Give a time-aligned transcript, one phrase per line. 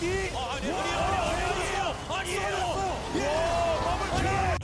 [0.00, 2.67] 이 아, 아니, 아니에요, 아니에요, 아니에요.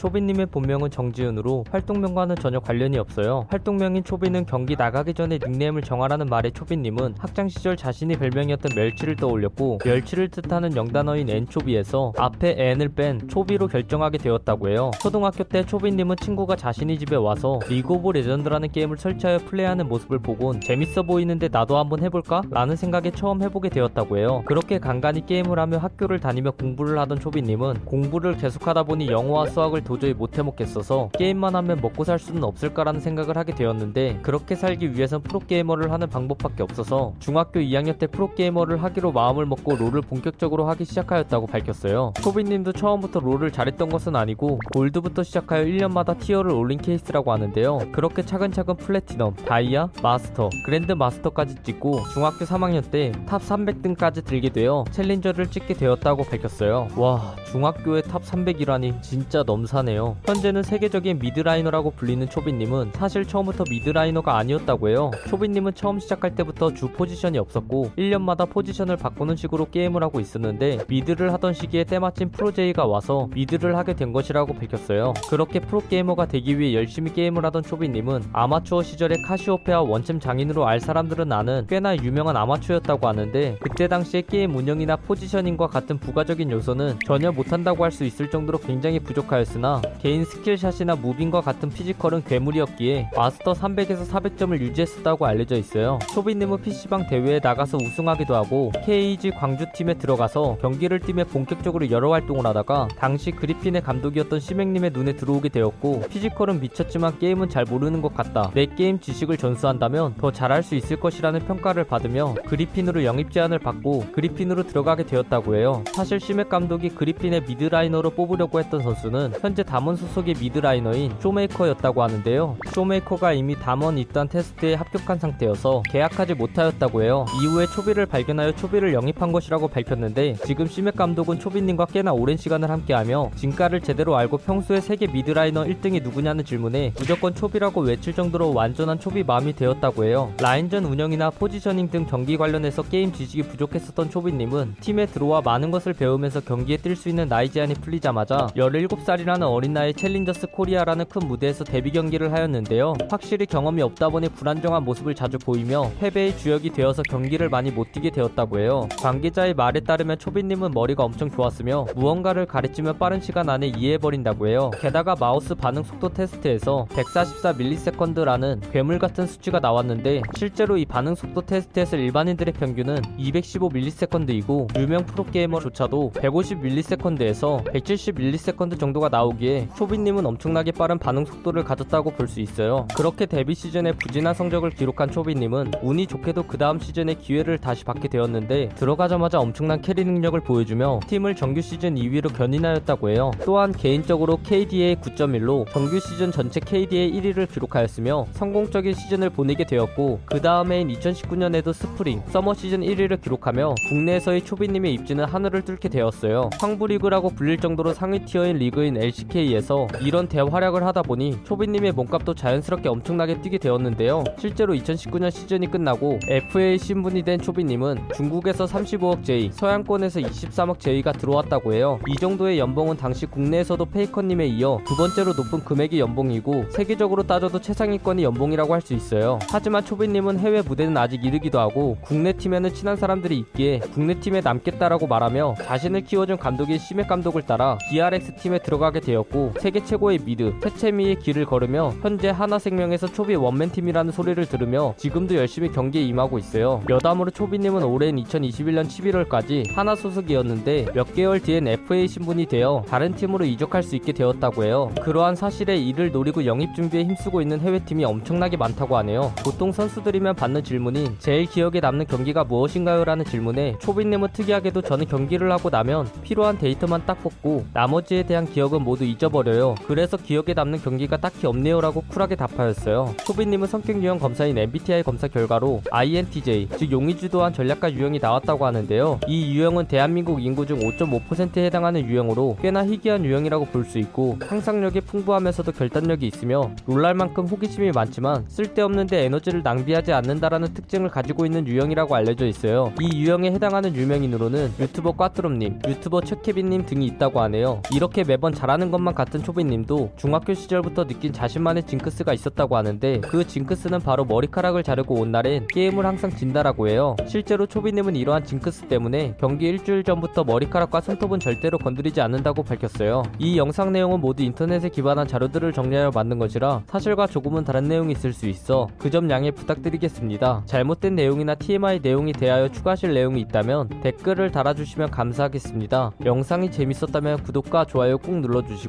[0.04, 3.46] 초비님의 본명은 정지훈으로 활동명과는 전혀 관련이 없어요.
[3.48, 9.78] 활동명인 초비는 경기 나가기 전에 닉네임을 정하라는 말에 초비님은 학창 시절 자신이 별명이었던 멸치를 떠올렸고
[9.82, 14.90] 멸치를 뜻하는 영단어인 anchovy에서 앞에 n을 뺀 초비로 결정하게 되었다고 해요.
[15.00, 20.60] 초등학교 때 초비님은 친구가 자신이 집에 와서 리그 오브 레전드라는 게임을 설치하여 플레이하는 모습을 보곤
[20.60, 22.42] 재밌어 보이는데 나도 한번 해볼까?
[22.50, 24.42] 라는 생각에 처음 해보게 되었다고 해요.
[24.44, 30.14] 그렇게 간간히 게임을 하며 학교를 다니며 공부를 하던 초비님은 공부를 계속하다 보니 영어와 수학을 도저히
[30.14, 35.90] 못해 먹겠어서 게임만 하면 먹고 살 수는 없을까라는 생각을 하게 되었는데 그렇게 살기 위해선 프로게이머를
[35.92, 42.12] 하는 방법밖에 없어서 중학교 2학년 때 프로게이머를 하기로 마음을 먹고 롤을 본격적으로 하기 시작하였다고 밝혔어요.
[42.20, 47.78] 초비님도 처음부터 롤을 잘했던 것은 아니고 골드부터 시작하여 1년마다 tier를 올린 케이스라고 하는데요.
[47.92, 54.84] 그렇게 차근차근 플래티넘, 다이아, 마스터, grand master까지 찍고 중학교 3학년 때 top 300등까지 들게 되어
[54.90, 56.88] challenger를 찍게 되었다고 밝혔어요.
[56.96, 60.16] 와 중학교에 top 300이라니 진짜 넘사네요.
[60.26, 65.10] 현재는 세계적인 mid laner라고 불리는 초비님은 사실 처음부터 mid laner가 아니었다고 해요.
[65.28, 71.32] 초비님은 처음 시작할 때부터 주 포지션이 없었고 1년마다 포지션을 바꾸는 식으로 게임을 하고 있었는데 mid를
[71.32, 75.14] 하던 시기에 때마침 프로 제의가 와서 mid를 하게 된 것이라고 밝혔어요.
[75.28, 81.32] 그렇게 프로게이머가 되기 위해 열심히 게임을 하던 초비님은 아마추어 시절에 카시오페아 원챔 장인으로 알 사람들은
[81.32, 87.82] 아는 꽤나 유명한 아마추어였다고 하는데 그때 당시에 게임 운영이나 포지셔닝과 같은 부가적인 요소는 전혀 못한다고
[87.82, 94.08] 할 수 있을 정도로 굉장히 부족하였으나 개인 skill shot이나 moving과 같은 physical은 괴물이었기에 마스터 300에서
[94.08, 95.98] 400점을 유지했었다고 알려져 있어요.
[96.12, 102.88] 초비님은 PC방 대회에 나가서 우승하기도 하고 KeG 광주팀에 들어가서 경기를 뛰며 본격적으로 여러 활동을 하다가
[102.98, 108.50] 당시 그리핀의 감독이었던 씨맥님의 눈에 들어오게 되었고 physical은 미쳤지만 게임은 잘 모르는 것 같다.
[108.54, 114.06] 내 게임 지식을 전수한다면 더 잘할 수 있을 것이라는 평가를 받으며 그리핀으로 영입 제안을 받고
[114.12, 115.82] 그리핀으로 들어가게 되었다고 해요.
[115.92, 122.02] 사실 씨맥 감독이 그리핀의 mid laner로 뽑으려고 했던 선수는 현재 담원 소속의 mid laner인 쇼메이커였다고
[122.02, 122.56] 하는데요.
[122.72, 127.24] 쇼메이커가 이미 담원 입단 테스트에 합격한 상태여서 계약하지 못하였다고 해요.
[127.42, 133.30] 이후에 초비를 발견하여 초비를 영입한 것이라고 밝혔는데 지금 씨맥 감독은 초비님과 꽤나 오랜 시간을 함께하며
[133.36, 138.98] 진가를 제대로 알고 평소에 세계 mid laner 1등이 누구냐는 질문에 무조건 초비라고 외칠 정도로 완전한
[138.98, 140.32] 초비 마음이 되었다고 해요.
[140.40, 146.40] 라인전 운영이나 포지셔닝 등 경기 관련해서 게임 지식이 부족했었던 초비님은 팀에 들어와 많은 것을 배우면서
[146.40, 151.90] 경기에 뛸 수 있는 나이 제한이 풀리자마자 17살이라는 어린 나이 챌린저스 코리아라는 큰 무대에서 데뷔
[151.90, 152.94] 경기를 하였는데요.
[153.10, 158.10] 확실히 경험이 없다 보니 불안정한 모습을 자주 보이며 패배의 주역이 되어서 경기를 많이 못 뛰게
[158.10, 158.88] 되었다고 해요.
[158.98, 164.70] 관계자의 말에 따르면 초비님은 머리가 엄청 좋았으며 무언가를 가르치면 빠른 시간 안에 이해해버린다고 해요.
[164.80, 171.96] 게다가 마우스 반응 속도 테스트에서 144ms라는 괴물 같은 수치가 나왔는데 실제로 이 반응 속도 테스트에서
[171.96, 182.10] 일반인들의 평균은 215ms이고 유명 프로게이머조차도 150ms에서 170ms 정도가 나오기에 초비님은 엄청나게 빠른 반응 속도를 가졌다고
[182.12, 182.86] 볼 수 있어요.
[182.96, 188.08] 그렇게 데뷔 시즌에 부진한 성적을 기록한 초비님은 운이 좋게도 그 다음 시즌에 기회를 다시 받게
[188.08, 193.30] 되었는데 들어가자마자 엄청난 carry 능력을 보여주며 팀을 정규 시즌 2위로 견인하였다고 해요.
[193.44, 200.40] 또한 개인적으로 KDA 9.1로 정규 시즌 전체 KDA 1위를 기록하였으며 성공적인 시즌을 보내게 되었고 그
[200.40, 206.50] 다음해인 2019년에도 스프링, 서머 시즌 1위를 기록하며 국내에서의 초비님의 입지는 하늘을 뚫게 되었어요.
[206.58, 208.96] 황부리그라고 불릴 정도로 상위 tier인 리그인
[209.28, 214.24] LCK에서 이런 대활약을 하다 보니 초비님의 몸값도 자연스럽게 엄청나게 뛰게 되었는데요.
[214.38, 221.74] 실제로 2019년 시즌이 끝나고 FA 신분이 된 초비님은 중국에서 35억 제의, 서양권에서 23억 제의가 들어왔다고
[221.74, 221.98] 해요.
[222.08, 228.24] 이 정도의 연봉은 당시 국내에서도 페이커님에 이어 두 번째로 높은 금액의 연봉이고 세계적으로 따져도 최상위권의
[228.24, 229.38] 연봉이라고 할 수 있어요.
[229.48, 235.06] 하지만 초비님은 해외 무대는 아직 이르기도 하고 국내 팀에는 친한 사람들이 있기에 국내 팀에 남겠다라고
[235.06, 241.20] 말하며 자신을 키워준 감독인 씨맥 감독을 따라 DRX 팀에 들어가게 되었고 세계 최고의 mid 최채미의
[241.20, 246.82] 길을 걸으며 현재 한화생명에서 초비 one man 팀이라는 소리를 들으며 지금도 열심히 경기에 임하고 있어요.
[246.88, 253.44] 여담으로 초비님은 올해인 2021년 11월까지 한화 소속이었는데 몇 개월 뒤엔 FA 신분이 되어 다른 팀으로
[253.44, 254.90] 이적할 수 있게 되었다고 해요.
[255.02, 259.32] 그러한 사실에 이를 노리고 영입 준비에 힘쓰고 있는 해외팀이 엄청나게 많다고 하네요.
[259.44, 263.04] 보통 선수들이면 받는 질문인 제일 기억에 남는 경기가 무엇인가요?
[263.04, 268.82] 라는 질문에 초비님은 특이하게도 저는 경기를 하고 나면 필요한 데이터만 딱 뽑고 나머지에 대한 기억은
[268.82, 269.74] 모두 모두 잊어버려요.
[269.86, 273.14] 그래서 기억에 남는 경기가 딱히 없네요 라고 쿨하게 답하였어요.
[273.24, 279.20] 초비님은 성격 유형 검사인 MBTI 검사 결과로 INTJ, 즉 용의주도한 전략가 유형이 나왔다고 하는데요.
[279.28, 285.02] 이 유형은 대한민국 인구 중 5.5%에 해당하는 유형으로 꽤나 희귀한 유형이라고 볼 수 있고 상상력이
[285.02, 292.14] 풍부하면서도 결단력이 있으며 놀랄 만큼 호기심이 많지만 쓸데없는데 에너지를 낭비하지 않는다라는 특징을 가지고 있는 유형이라고
[292.14, 292.94] 알려져 있어요.
[292.98, 297.82] 이 유형에 해당하는 유명인으로는 유튜버 꽈뚜럼님, 유튜버 최케빈님 등이 있다고 하네요.
[297.92, 303.98] 이렇게 매번 잘하는 것만 같은 초비님도 중학교 시절부터 느낀 자신만의 징크스가 있었다고 하는데 그 징크스는
[304.00, 307.16] 바로 머리카락을 자르고 온 날엔 게임을 항상 진다라고 해요.
[307.26, 313.24] 실제로 초비님은 이러한 징크스 때문에 경기 일주일 전부터 머리카락과 손톱은 절대로 건드리지 않는다고 밝혔어요.
[313.40, 318.32] 이 영상 내용은 모두 인터넷에 기반한 자료들을 정리하여 만든 것이라 사실과 조금은 다른 내용이 있을
[318.32, 320.62] 수 있어 그 점 양해 부탁드리겠습니다.
[320.66, 326.10] 잘못된 내용이나 TMI 내용이 대하여 추가하실 내용이 있다면 댓글을 달아주시면 감사하겠습니다.
[326.24, 328.83] 영상이 재밌었다면 구독과 좋아요 꾹 눌러주시고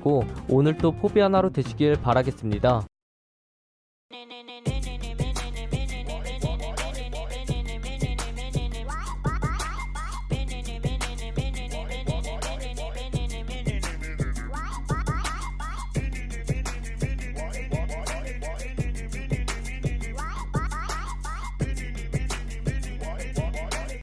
[0.50, 2.86] 오늘도 포비 하나로 되시길 바라겠습니다.
[4.12, 4.35] 네네네네